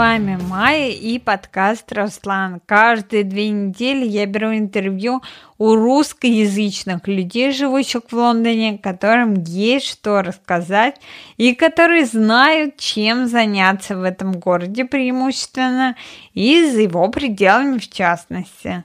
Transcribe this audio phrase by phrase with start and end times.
[0.00, 2.62] вами Майя и подкаст Руслан.
[2.64, 5.20] Каждые две недели я беру интервью
[5.58, 10.98] у русскоязычных людей, живущих в Лондоне, которым есть что рассказать
[11.36, 15.96] и которые знают, чем заняться в этом городе преимущественно
[16.32, 18.84] и за его пределами в частности.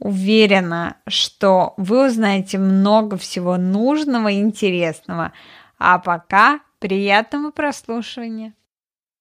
[0.00, 5.30] Уверена, что вы узнаете много всего нужного и интересного.
[5.78, 8.54] А пока приятного прослушивания.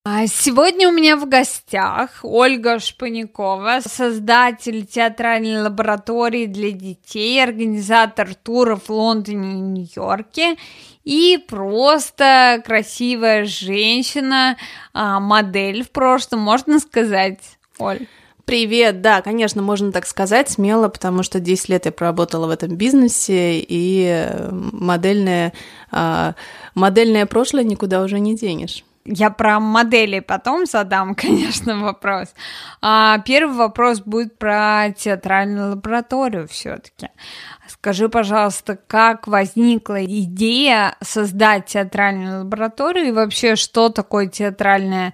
[0.09, 8.87] А сегодня у меня в гостях Ольга Шпанякова, создатель театральной лаборатории для детей, организатор туров
[8.87, 10.55] в Лондоне и Нью-Йорке
[11.03, 14.55] и просто красивая женщина,
[14.93, 17.41] а, модель в прошлом, можно сказать,
[17.77, 18.07] Оль?
[18.45, 22.77] Привет, да, конечно, можно так сказать смело, потому что 10 лет я проработала в этом
[22.77, 25.51] бизнесе, и модельное,
[25.91, 26.35] а,
[26.75, 28.85] модельное прошлое никуда уже не денешь.
[29.09, 32.33] Я про модели потом задам, конечно, вопрос.
[32.81, 37.09] А первый вопрос будет про театральную лабораторию все-таки.
[37.67, 45.13] Скажи, пожалуйста, как возникла идея создать театральную лабораторию и вообще, что такое театральная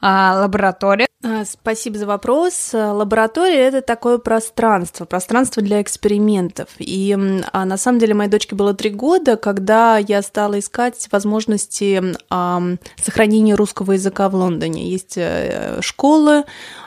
[0.00, 1.06] а, лаборатория?
[1.24, 2.70] А, спасибо за вопрос.
[2.72, 6.68] Лаборатория— это такое пространство, пространство для экспериментов.
[6.78, 7.16] И
[7.52, 12.60] а, на самом деле моей дочке было три года, когда я стала искать возможности а,
[13.00, 14.90] сохранения русского языка в Лондоне.
[14.90, 16.44] Есть э, школы,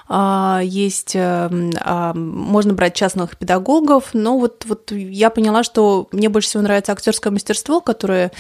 [0.10, 6.28] а, есть, э, а, можно брать частных педагогов, но вот, вот я поняла, что мне
[6.28, 8.34] больше всего нравится актерское мастерство, которое,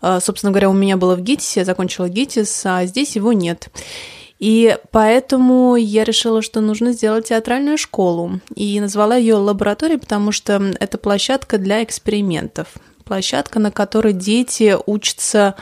[0.00, 3.68] а, собственно говоря, у меня было в ГИТИСе, я закончила ГИТИС, а здесь его нет.
[4.44, 8.40] И поэтому я решила, что нужно сделать театральную школу.
[8.54, 12.68] И назвала ее лабораторией, потому что это площадка для экспериментов.
[13.06, 15.54] Площадка, на которой дети учатся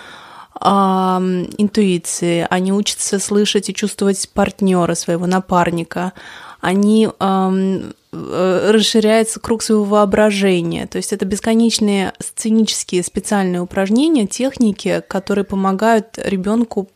[0.60, 6.12] э, интуиции, они учатся слышать и чувствовать партнера своего напарника,
[6.60, 10.86] они э, расширяется круг своего воображения.
[10.86, 16.90] То есть это бесконечные сценические специальные упражнения, техники, которые помогают ребенку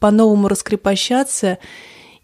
[0.00, 1.58] по-новому раскрепощаться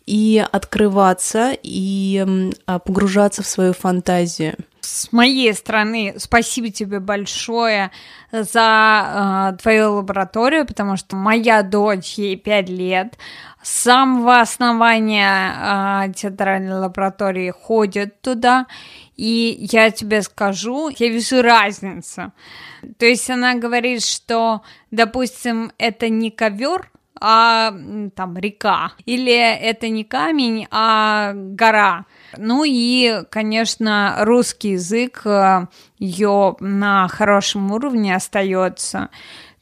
[0.06, 4.56] и открываться, и а, погружаться в свою фантазию.
[4.82, 7.92] С моей стороны, спасибо тебе большое
[8.32, 13.16] за э, твою лабораторию, потому что моя дочь, ей 5 лет,
[13.62, 18.66] с самого основания э, театральной лаборатории ходит туда,
[19.16, 22.32] и я тебе скажу, я вижу разницу.
[22.98, 27.72] То есть она говорит, что, допустим, это не ковер, а
[28.16, 32.04] там река, или это не камень, а гора.
[32.36, 35.66] Ну и, конечно, русский язык э,
[35.98, 39.10] ее на хорошем уровне остается.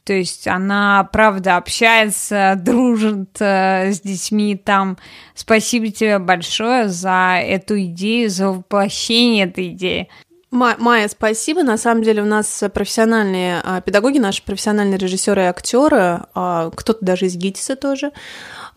[0.03, 4.97] То есть она, правда, общается, дружит э, с детьми там.
[5.35, 10.09] Спасибо тебе большое за эту идею, за воплощение этой идеи.
[10.51, 11.63] Майя, спасибо.
[11.63, 17.05] На самом деле у нас профессиональные а, педагоги, наши профессиональные режиссеры и актеры, а, кто-то
[17.05, 18.11] даже из ГИТИСа тоже.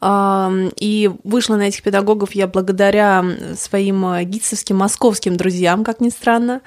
[0.01, 3.25] А, и вышла на этих педагогов я благодаря
[3.57, 6.61] своим гитсовским московским друзьям, как ни странно.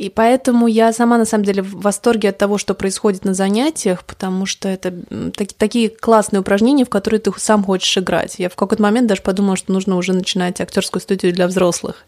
[0.00, 4.02] И поэтому я сама, на самом деле, в восторге от того, что происходит на занятиях,
[4.06, 4.94] потому что это
[5.36, 8.36] так, такие классные упражнения, в которые ты сам хочешь играть.
[8.38, 12.06] Я в какой-то момент даже подумала, что нужно уже начинать актерскую студию для взрослых.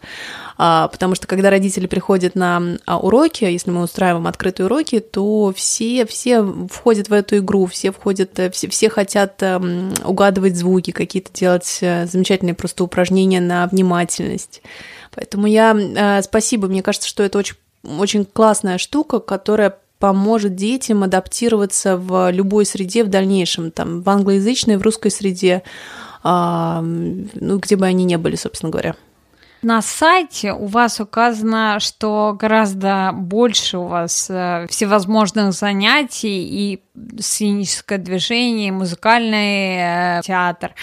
[0.57, 5.53] А, потому что когда родители приходят на а, уроки, если мы устраиваем открытые уроки, то
[5.55, 10.93] все, все входят в эту игру, все входят, э, все, все хотят эм, угадывать звуки,
[10.93, 14.63] какие-то делать э, замечательные просто упражнения на внимательность.
[15.15, 21.05] Поэтому я э, спасибо, мне кажется, что это очень очень классная штука, которая поможет детям
[21.05, 25.63] адаптироваться в любой среде в дальнейшем, там, в англоязычной, в русской среде,
[26.25, 28.97] а, ну, где бы они ни были, собственно говоря.
[29.63, 36.83] На сайте у вас указано, что гораздо больше у вас э, всевозможных занятий и
[37.21, 40.75] сценическое движение, и музыкальный э, театр.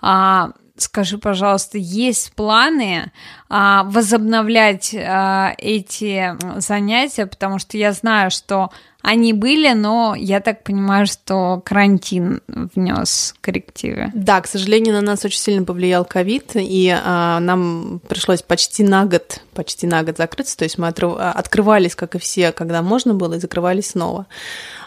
[0.00, 3.10] А, скажи, пожалуйста, есть планы
[3.48, 11.06] возобновлять а, эти занятия, потому что я знаю, что они были, но я так понимаю,
[11.06, 14.10] что карантин внес коррективы.
[14.12, 19.06] Да, к сожалению, на нас очень сильно повлиял ковид, и а, нам пришлось почти на
[19.06, 21.14] год, почти на год закрыться, то есть мы отрыв...
[21.16, 24.26] открывались, как и все, когда можно было, и закрывались снова.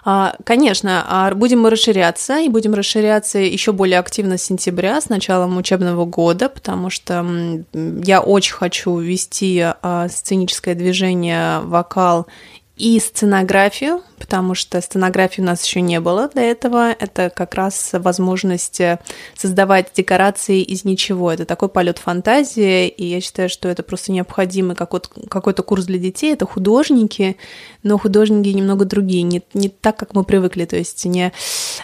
[0.04, 5.10] А, конечно, а будем мы расширяться, и будем расширяться еще более активно с сентября, с
[5.10, 7.26] началом учебного года, потому что
[7.74, 12.28] я очень хочу ввести а, сценическое движение, вокал
[12.78, 16.92] и сценографию, потому что сценографии у нас еще не было до этого.
[16.92, 19.00] Это как раз возможность э,
[19.36, 21.32] создавать декорации из ничего.
[21.32, 26.34] Это такой полет фантазии, и я считаю, что это просто необходимый какой-то курс для детей.
[26.34, 27.36] Это художники,
[27.84, 31.34] но художники немного другие, не, не так, как мы привыкли, то есть не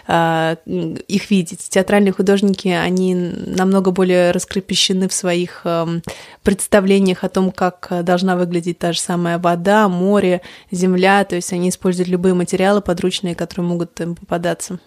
[0.08, 1.68] э, их видеть.
[1.70, 6.02] Театральные художники, они намного более раскрепощены в своих э,
[6.44, 10.42] представлениях о том, как должна выглядеть та же самая вода, море,
[10.72, 14.80] земля, то есть они используют любые материалы подручные, которые могут им попадаться.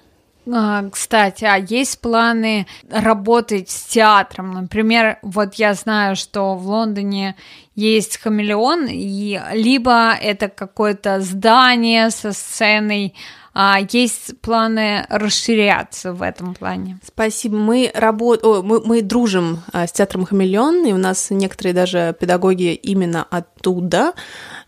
[0.52, 4.52] А, кстати, а есть планы работать с театром?
[4.52, 7.36] Например, вот я знаю, что в Лондоне
[7.74, 13.14] есть хамелеон, и либо это какое-то здание со сценой,
[13.52, 16.98] а есть планы расширяться в этом плане?
[17.04, 17.56] Спасибо.
[17.56, 18.44] Мы, работ...
[18.44, 23.26] О, мы, мы дружим а, с театром «Хамелеон», и у нас некоторые даже педагоги именно
[23.28, 24.12] оттуда.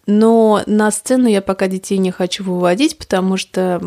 [0.06, 3.80] Но на сцену я пока детей не хочу выводить, потому что,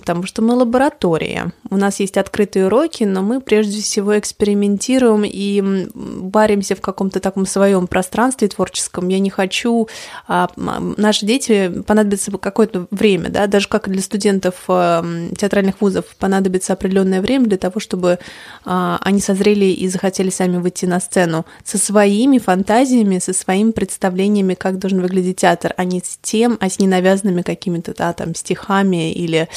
[0.00, 1.52] потому что мы лаборатория.
[1.68, 5.62] У нас есть открытые уроки, но мы прежде всего экспериментируем и
[5.94, 9.08] баримся в каком-то таком своем пространстве творческом.
[9.08, 9.88] Я не хочу...
[10.26, 15.04] А, наши дети понадобится какое-то время, да, даже как для студентов а,
[15.36, 18.18] театральных вузов понадобится определенное время для того, чтобы
[18.64, 24.54] а, они созрели и захотели сами выйти на сцену со своими фантазиями, со своими представлениями,
[24.54, 29.12] как должен выглядеть театр, а не с тем, а с ненавязанными какими-то да, там стихами
[29.12, 29.48] или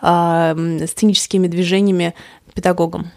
[0.00, 2.14] э, сценическими движениями
[2.54, 3.10] педагогом.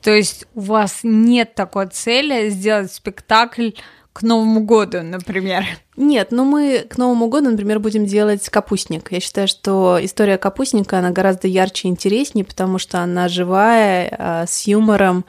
[0.00, 3.70] То есть у вас нет такой цели сделать спектакль
[4.12, 5.64] к Новому году, например?
[5.96, 9.10] Нет, но мы к Новому году, например, будем делать капустник.
[9.10, 14.46] Я считаю, что история капустника, она гораздо ярче и интереснее, потому что она живая, а,
[14.46, 15.24] с юмором,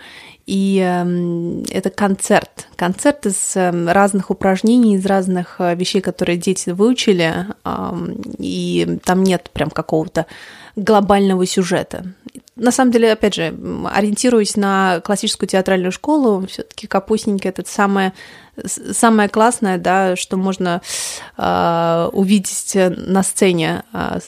[0.50, 2.68] и эм, это концерт.
[2.76, 7.46] Концерт из эм, разных упражнений, из разных э, вещей, которые дети выучили,
[8.40, 10.26] и там нет прям какого-то
[10.76, 12.06] глобального сюжета.
[12.60, 13.56] На самом деле, опять же,
[13.92, 18.14] ориентируясь на классическую театральную школу, все-таки капустники это самое,
[18.66, 20.82] самое классное, да, что можно
[21.38, 24.20] э, увидеть на сцене э,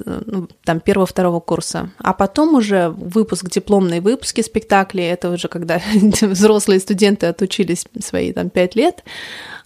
[0.63, 1.89] там первого-второго курса.
[1.97, 5.81] А потом уже выпуск, дипломные выпуски спектаклей, это уже когда
[6.21, 9.03] взрослые студенты отучились свои там пять лет,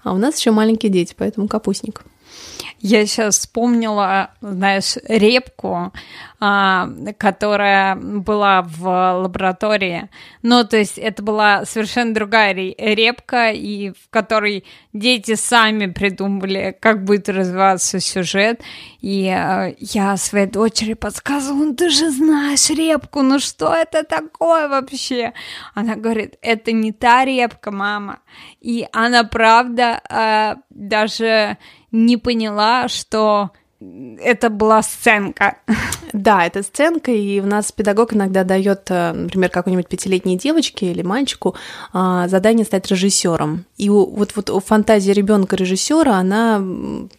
[0.03, 2.03] а у нас еще маленькие дети, поэтому капустник.
[2.79, 5.91] Я сейчас вспомнила, знаешь, репку,
[6.39, 10.09] которая была в лаборатории.
[10.41, 17.03] Ну, то есть это была совершенно другая репка, и в которой дети сами придумывали, как
[17.03, 18.61] будет развиваться сюжет.
[19.01, 24.67] И а, я своей дочери подсказывала, ну ты же знаешь репку, ну что это такое
[24.67, 25.33] вообще?
[25.73, 28.19] Она говорит, это не та репка, мама.
[28.59, 31.57] И она правда а, даже
[31.91, 33.51] не поняла, что
[34.21, 35.57] это была сценка.
[36.13, 41.01] Да, это сценка, и у нас педагог иногда дает, э, например, какой-нибудь пятилетней девочке или
[41.01, 41.55] мальчику
[41.91, 43.65] а, задание стать режиссером.
[43.75, 46.63] И вот, вот у фантазии ребенка режиссера, она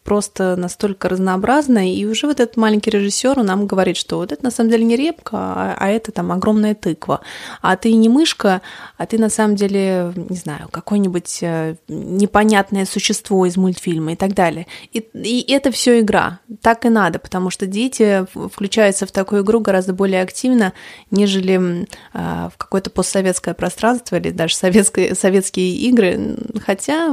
[0.02, 4.50] просто настолько разнообразная, и уже вот этот маленький режиссер нам говорит, что вот это на
[4.50, 7.20] самом деле не репка, а, а это там огромная тыква.
[7.60, 8.62] А ты не мышка,
[8.96, 14.32] а ты на самом деле, не знаю, какое-нибудь э, непонятное существо из мультфильма и так
[14.32, 14.66] далее.
[14.92, 19.60] И, и это все игра так и надо, потому что дети включаются в такую игру
[19.60, 20.72] гораздо более активно,
[21.10, 26.36] нежели э, в какое-то постсоветское пространство или даже советские, советские игры.
[26.64, 27.12] Хотя,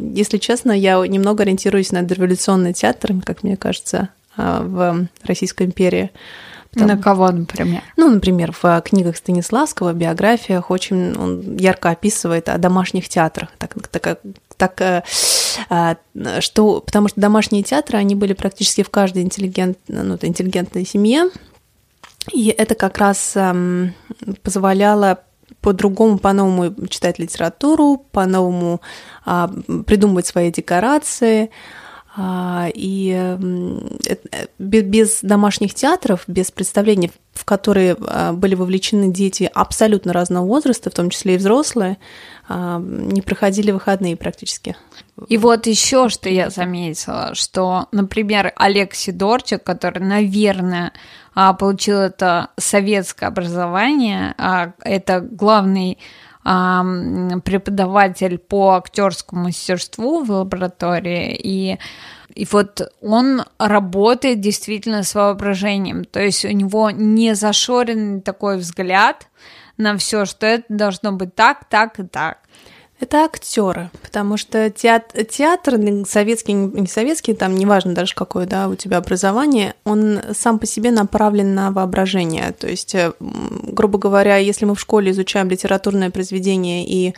[0.00, 6.10] если честно, я немного ориентируюсь на дореволюционный театр, как мне кажется, э, в Российской империи.
[6.74, 7.82] Там, на кого, например?
[7.96, 13.50] Ну, например, в книгах Станиславского, биографиях очень он ярко описывает о домашних театрах.
[13.58, 14.18] Так, так,
[14.56, 15.02] так э,
[15.68, 15.96] а,
[16.40, 21.30] что, потому что домашние театры, они были практически в каждой интеллигент, ну, интеллигентной семье,
[22.32, 23.94] и это как раз эм,
[24.42, 25.20] позволяло
[25.60, 28.80] по-другому, по-новому читать литературу, по-новому
[29.24, 29.50] а,
[29.86, 31.50] придумывать свои декорации,
[32.16, 40.46] и э, без домашних театров, без представлений, в которые а, были вовлечены дети абсолютно разного
[40.46, 41.98] возраста, в том числе и взрослые,
[42.48, 44.76] а, не проходили выходные практически.
[45.28, 50.92] И вот еще что я заметила, что, например, Олег Сидорчик, который, наверное,
[51.34, 54.34] получил это советское образование,
[54.84, 55.98] это главный
[56.44, 61.78] преподаватель по актерскому мастерству в лаборатории, и
[62.34, 69.28] и вот он работает действительно с воображением, то есть у него не зашоренный такой взгляд
[69.76, 72.38] на все, что это должно быть так, так и так.
[73.04, 75.74] Это актеры, потому что театр, театр
[76.08, 80.90] советский, не советский, там неважно даже какое да, у тебя образование, он сам по себе
[80.90, 82.52] направлен на воображение.
[82.58, 87.14] То есть, э, грубо говоря, если мы в школе изучаем литературное произведение и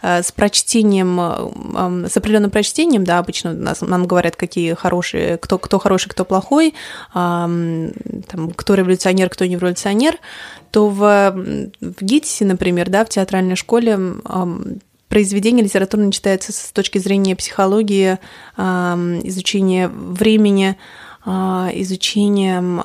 [0.00, 5.58] э, с прочтением, э, с определенным прочтением, да, обычно нас, нам говорят, какие хорошие, кто,
[5.58, 6.72] кто хороший, кто плохой,
[7.12, 7.90] там,
[8.54, 10.18] кто революционер, кто не революционер,
[10.70, 11.32] то в,
[11.80, 13.98] в ГИТИСе, например, да, в театральной школе
[15.08, 18.18] произведение литературно читается с точки зрения психологии,
[18.56, 20.76] изучения времени,
[21.28, 22.80] а, изучением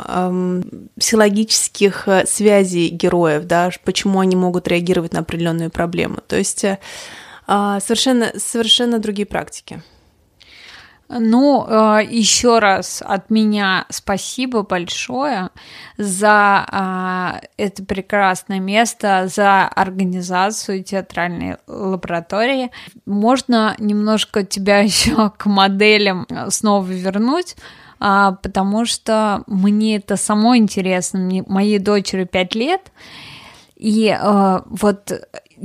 [0.99, 6.17] психологических э, связей героев, да, почему они могут реагировать на определенную проблему.
[6.27, 6.79] То есть э,
[7.45, 9.83] а, совершенно, совершенно другие практики.
[11.19, 15.49] Ну, э, еще раз от меня спасибо большое
[15.97, 22.71] за э, это прекрасное место, за организацию театральной лаборатории.
[23.05, 27.57] Можно немножко тебя еще к моделям снова вернуть,
[27.99, 31.19] а, потому что мне это само интересно.
[31.19, 32.91] Мне, моей дочери 5 лет,
[33.75, 35.11] и э, вот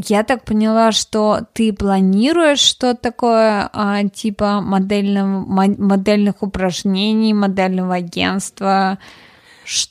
[0.04, 8.98] я так поняла, что ты планируешь что такое а, типа модельного, модельных упражнений, модельного агентства,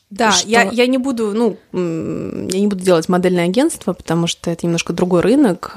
[0.09, 0.47] да, что...
[0.47, 4.93] я, я не буду, ну, я не буду делать модельное агентство, потому что это немножко
[4.93, 5.73] другой рынок,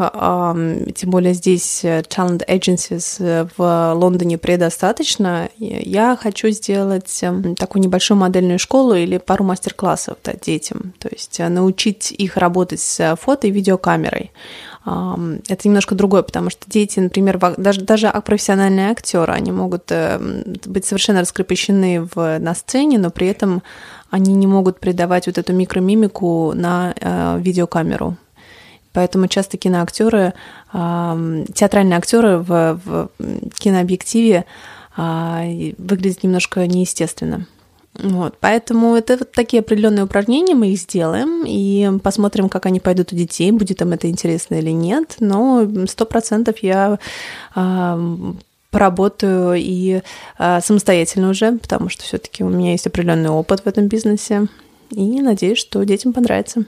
[0.95, 5.49] тем более здесь э, talent agencies э, в Лондоне предостаточно.
[5.59, 11.41] Я хочу сделать эм, такую небольшую модельную школу или пару мастер-классов да, детям, то есть
[11.41, 14.31] э, научить их работать с фото и видеокамерой
[15.49, 19.93] это немножко другое, потому что дети, например, даже, даже профессиональные актеры, они могут
[20.67, 23.63] быть совершенно раскрепощены в, на сцене, но при этом
[24.11, 28.17] они не могут придавать вот эту микромимику на э, видеокамеру.
[28.93, 30.33] Поэтому часто киноактеры,
[30.73, 33.11] э, театральные актеры в, в
[33.59, 34.45] кинообъективе
[34.97, 37.47] э, выглядят немножко неестественно.
[37.99, 43.13] Вот, поэтому это вот такие определенные упражнения, мы их сделаем и посмотрим, как они пойдут
[43.13, 45.17] у детей, будет им это интересно или нет.
[45.19, 47.01] Но сто процентов я
[47.57, 48.33] э,
[48.71, 50.03] поработаю и
[50.39, 54.47] э, самостоятельно уже, потому что все-таки у меня есть определенный опыт в этом бизнесе.
[54.91, 56.65] И надеюсь, что детям понравится.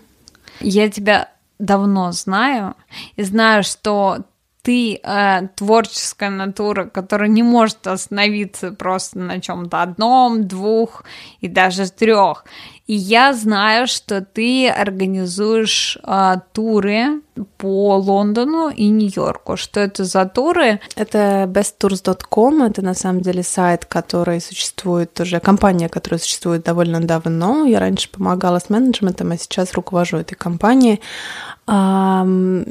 [0.61, 2.75] Я тебя давно знаю
[3.17, 4.25] и знаю, что
[4.63, 11.05] ты э, творческая натура, которая не может остановиться просто на чем-то одном, двух
[11.41, 12.45] и даже трех.
[12.91, 17.21] И я знаю, что ты организуешь э, туры
[17.57, 19.57] по Лондону и Нью-Йорку.
[19.57, 20.81] Что это за туры?
[20.97, 22.65] Это besttours.com.
[22.65, 27.65] Это на самом деле сайт, который существует уже, компания, которая существует довольно давно.
[27.65, 31.01] Я раньше помогала с менеджментом, а сейчас руковожу этой компанией.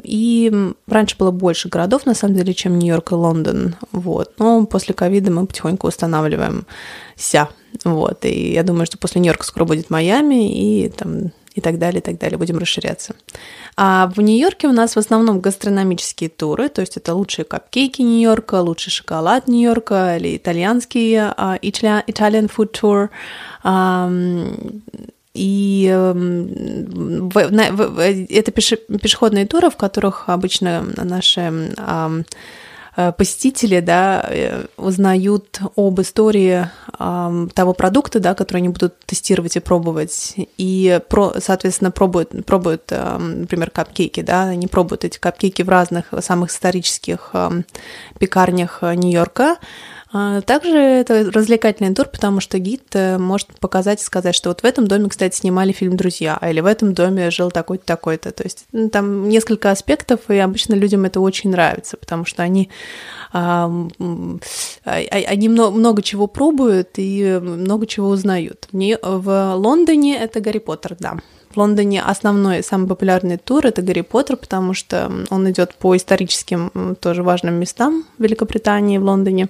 [0.04, 3.76] И раньше было больше городов, на самом деле, чем Нью-Йорк и Лондон.
[3.92, 4.34] Вот.
[4.38, 5.86] Но после ковида мы потихоньку
[7.20, 7.48] устанавливаемся.
[7.84, 8.24] Вот.
[8.24, 12.02] И я думаю, что после Нью-Йорка скоро будет Майами и там и так далее, и
[12.02, 12.38] так далее.
[12.38, 13.14] Будем расширяться.
[13.76, 18.60] А в Нью-Йорке у нас в основном гастрономические туры, то есть это лучшие капкейки Нью-Йорка,
[18.60, 23.08] лучший шоколад Нью-Йорка или итальянский uh, Italian food tour.
[23.64, 24.82] Um,
[25.32, 26.14] и в,
[27.32, 32.22] в, в, это пеше, пешеходные туры, в которых обычно наши э,
[33.16, 36.66] посетители да, э, узнают об истории
[36.98, 40.34] э, того продукта, да, который они будут тестировать и пробовать.
[40.56, 41.00] И,
[41.38, 44.20] соответственно, пробуют, пробуют э, например, капкейки.
[44.22, 47.62] Да, они пробуют эти капкейки в разных самых исторических э,
[48.18, 49.56] пекарнях Нью-Йорка.
[50.12, 54.62] А, также это развлекательный тур, потому что гид э, может показать и сказать, что вот
[54.62, 58.32] в этом доме, кстати, снимали фильм «Друзья», или в этом доме жил такой-то, такой-то.
[58.32, 62.70] То есть ну, там несколько аспектов, и обычно людям это очень нравится, потому что они,
[63.32, 63.70] а,
[64.84, 68.68] а, они много чего пробуют и много чего узнают.
[68.72, 71.18] В Лондоне это Гарри Поттер, да.
[71.52, 76.96] В Лондоне основной, самый популярный тур это Гарри Поттер, потому что он идет по историческим
[77.00, 79.48] тоже важным местам Великобритании, в Лондоне.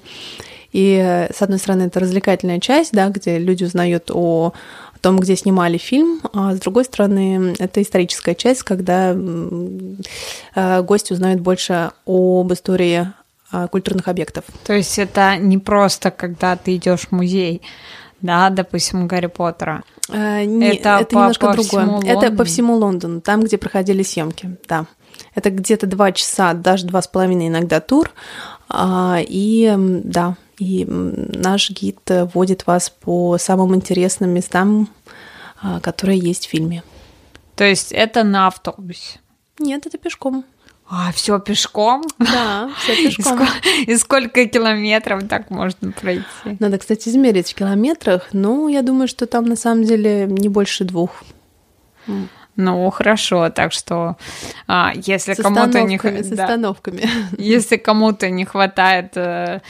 [0.73, 4.53] И, с одной стороны, это развлекательная часть, да, где люди узнают о
[5.01, 11.41] том, где снимали фильм, а с другой стороны, это историческая часть, когда э, гости узнают
[11.41, 13.13] больше об истории
[13.53, 14.45] э, культурных объектов.
[14.65, 17.63] То есть это не просто, когда ты идешь в музей,
[18.23, 19.83] да, допустим, Гарри Поттера.
[20.09, 22.01] Э, не, это это по, немножко по другое.
[22.05, 24.87] Это по всему Лондону, там, где проходили съемки, да.
[25.35, 28.11] Это где-то два часа, даже два с половиной иногда тур.
[28.69, 31.99] А, и да, и наш гид
[32.35, 34.89] водит вас по самым интересным местам,
[35.61, 36.83] а, которые есть в фильме.
[37.57, 39.21] То есть это на автобусе?
[39.59, 40.45] Нет, это пешком.
[40.93, 42.03] А, все пешком?
[42.19, 43.47] Да, все пешком.
[43.87, 46.25] И сколько километров так можно пройти?
[46.59, 50.85] Надо, кстати, измерить в километрах, но я думаю, что там на самом деле не больше
[50.85, 51.23] двух.
[52.61, 54.17] Ну, хорошо, так что
[54.67, 57.09] а, если кому-то не с да, остановками.
[57.39, 59.61] Если кому-то не хватает э,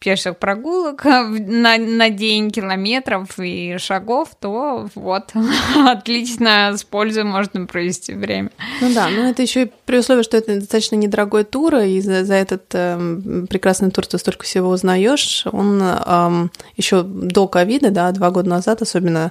[0.00, 5.32] пеших прогулок на, на день километров и шагов, то вот
[5.86, 8.50] отлично с пользой можно провести время.
[8.80, 12.24] Ну да, но это еще и при условии, что это достаточно недорогой тур, и за,
[12.24, 15.46] за этот э, прекрасный тур ты столько всего узнаешь.
[15.52, 19.30] Он э, еще до ковида, да, два года назад особенно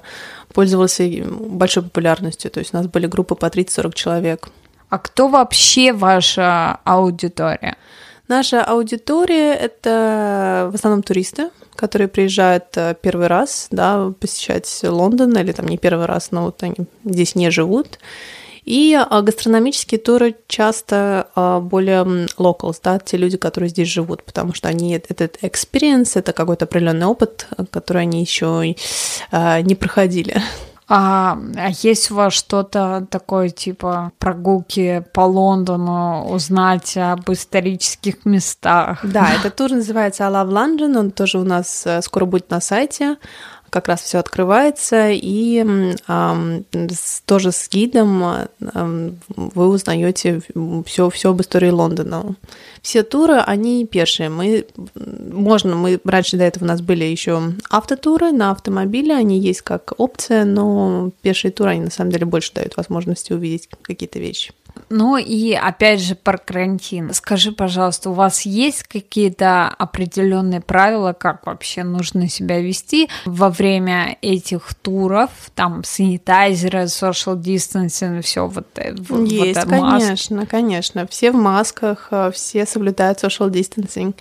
[0.54, 2.50] пользовался большой популярностью.
[2.50, 4.48] То есть у нас были группы по 30-40 человек.
[4.88, 7.76] А кто вообще ваша аудитория?
[8.28, 15.50] Наша аудитория— это в основном туристы, которые приезжают э, первый раз, да, посещать Лондон, или
[15.50, 17.98] там не первый раз, но вот они здесь не живут.
[18.70, 22.04] И а, гастрономические туры часто а, более
[22.38, 27.06] locals, да, те люди, которые здесь живут, потому что они этот experience, это какой-то определенный
[27.06, 28.76] опыт, который они еще
[29.32, 30.40] а, не проходили.
[30.92, 39.00] А, а есть у вас что-то такое, типа прогулки по Лондону, узнать об исторических местах?
[39.04, 42.60] Да, этот тур называется I Love London, он тоже у нас э, скоро будет на
[42.60, 43.16] сайте
[43.70, 45.64] как раз все открывается, и
[46.08, 46.62] э,
[47.24, 50.42] тоже с гидом э, вы узнаете
[50.86, 52.34] все, все об истории Лондона.
[52.82, 54.28] Все туры, они пешие.
[54.28, 59.62] Мы, можно, мы раньше до этого у нас были еще автотуры на автомобиле, они есть
[59.62, 64.52] как опция, но пешие туры, они на самом деле больше дают возможности увидеть какие-то вещи.
[64.90, 67.14] Ну и опять же про карантин.
[67.14, 74.18] Скажи, пожалуйста, у вас есть какие-то определенные правила, как вообще нужно себя вести во время
[74.20, 75.30] этих туров?
[75.54, 79.14] Там санитайзеры, social distancing, все вот это.
[79.22, 80.50] Есть, вот конечно, маски.
[80.50, 81.06] конечно.
[81.06, 84.14] Все в масках, э, все соблюдают social distancing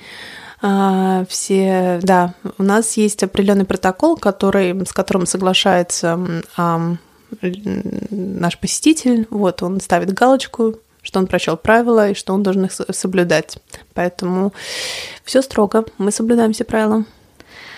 [0.62, 6.20] а, все, да, у нас есть определенный протокол, который, с которым соглашается
[7.42, 12.72] наш посетитель, вот, он ставит галочку, что он прочел правила и что он должен их
[12.72, 13.58] соблюдать.
[13.94, 14.54] Поэтому
[15.24, 17.06] все строго, мы соблюдаем все правила.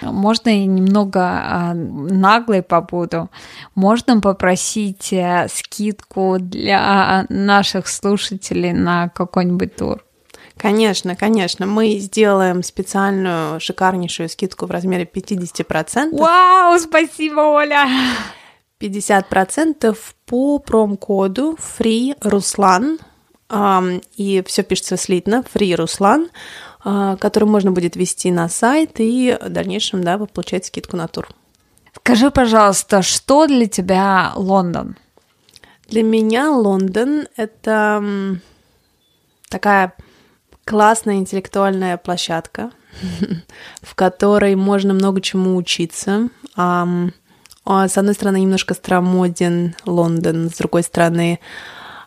[0.01, 3.29] Можно я немного а, наглой побуду?
[3.75, 10.03] Можно попросить а, скидку для наших слушателей на какой-нибудь тур?
[10.57, 11.65] Конечно, конечно.
[11.65, 16.17] Мы сделаем специальную шикарнейшую скидку в размере 50%.
[16.17, 17.87] Вау, спасибо, Оля!
[18.81, 22.15] 50% по промокоду FREE
[24.15, 26.29] и все пишется слитно, FREE RUSLAN,
[26.83, 31.07] а, который можно будет ввести на сайт, и в дальнейшем, да, вы получаете скидку на
[31.07, 31.27] тур.
[31.97, 34.95] Скажи, пожалуйста, что для тебя Лондон?
[35.87, 38.39] Для меня Лондон— это
[39.49, 39.93] такая
[40.63, 42.71] классная интеллектуальная площадка,
[43.81, 46.29] в которой можно много чему учиться.
[47.65, 51.39] С одной стороны, немножко старомоден Лондон, с другой стороны,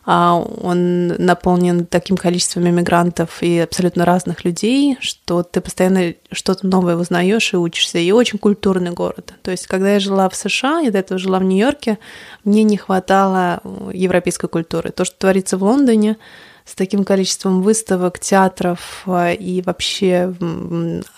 [0.06, 6.96] а, он наполнен таким количеством иммигрантов и абсолютно разных людей, что ты постоянно что-то новое
[6.96, 7.98] узнаешь и учишься.
[7.98, 9.34] И очень культурный город.
[9.42, 11.98] То есть, когда я жила в США, я до этого жила в Нью-Йорке,
[12.44, 13.62] мне не хватало
[13.92, 14.90] европейской культуры.
[14.90, 16.18] То, что творится в Лондоне,
[16.64, 20.34] с таким количеством выставок, театров а, и вообще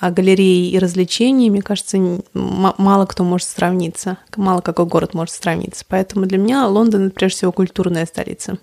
[0.00, 1.98] а, галереи и развлечений, мне кажется,
[2.34, 5.84] мало кто может сравниться, мало какой город может сравниться.
[5.88, 8.58] Поэтому для меня Лондон это прежде всего культурная столица.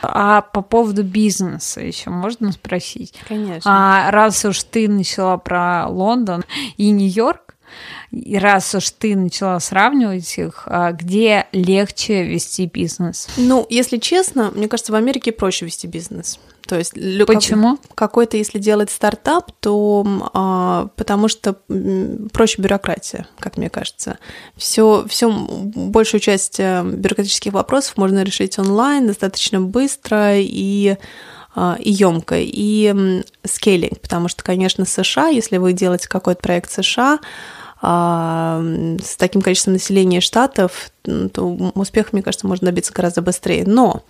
[0.00, 3.14] А по поводу бизнеса еще можно спросить?
[3.26, 3.62] Конечно.
[3.64, 6.44] А раз уж ты начала про Лондон
[6.76, 7.51] и Нью-Йорк,
[8.10, 13.28] и раз уж ты начала сравнивать их, а где легче вести бизнес?
[13.36, 16.38] Ну, если честно, мне кажется, в Америке проще вести бизнес.
[16.66, 16.92] То есть
[17.26, 21.58] почему какой-то, если делать стартап, то а, потому что
[22.32, 24.18] проще бюрократия, как мне кажется.
[24.56, 30.96] Все, все большую часть э, бюрократических вопросов можно решить онлайн достаточно быстро и
[31.54, 37.18] а, и емко, и скейлинг, потому что, конечно, США, если вы делаете какой-то проект США,
[37.82, 43.64] с таким количеством населения штатов, то успех, мне кажется, можно добиться гораздо быстрее.
[43.66, 44.04] Но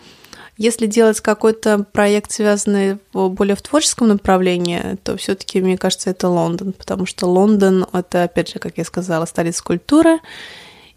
[0.58, 6.74] если делать какой-то проект, связанный более в творческом направлении, то все-таки, мне кажется, это Лондон,
[6.74, 10.18] потому что Лондон это, опять же, как я сказала, столица культуры,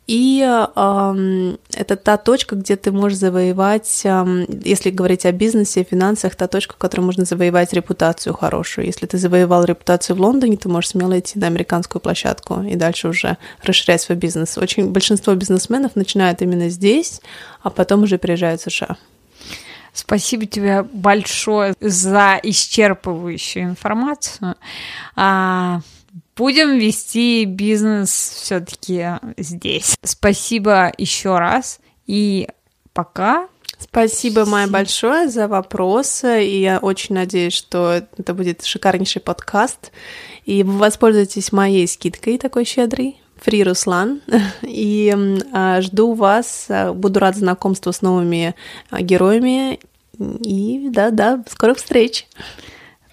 [0.08, 5.84] и э, это та точка, где ты можешь завоевать, э, если говорить о бизнесе, о
[5.84, 8.86] финансах, та точка, в которой можно завоевать репутацию хорошую.
[8.86, 13.08] Если ты завоевал репутацию в Лондоне, ты можешь смело идти на американскую площадку и дальше
[13.08, 14.58] уже расширять свой бизнес.
[14.60, 17.22] Очень большинство бизнесменов начинают именно здесь,
[17.63, 18.98] а потом уже приезжают в США.
[19.91, 24.56] Спасибо тебе большое за исчерпывающую информацию.
[26.36, 29.95] Будем вести бизнес все-таки здесь.
[30.04, 32.50] Спасибо еще раз и
[32.93, 33.48] пока.
[33.80, 39.91] Спасибо, Майя, большое за вопросы, и я очень надеюсь, что это будет шикарнейший подкаст,
[40.45, 44.21] и вы воспользуетесь моей скидкой такой щедрой, Фри Руслан,
[44.62, 45.13] и
[45.54, 48.56] а, жду вас, а, буду рад знакомству с новыми
[48.89, 49.80] а, героями,
[50.17, 52.28] и да-да, скорых встреч.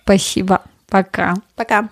[0.03, 1.35] Спасибо, пока.
[1.57, 1.89] Пока.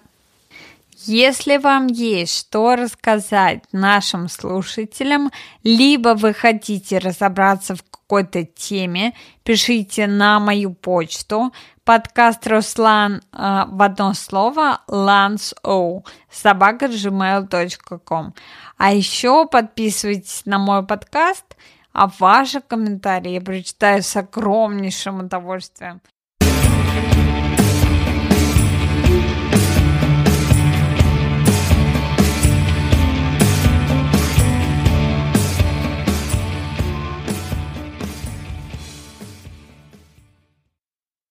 [1.07, 5.31] Если вам есть что рассказать нашим слушателям,
[5.63, 11.53] либо вы хотите разобраться в какой-то теме, пишите на мою почту
[11.85, 18.35] подкаст Руслан э, в одно слово lanso собака gmail.com.
[18.77, 21.57] А еще подписывайтесь на мой подкаст,
[21.95, 26.03] а ваши комментарии я прочитаю с огромнейшим удовольствием.